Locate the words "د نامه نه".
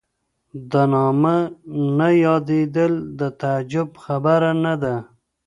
0.71-2.07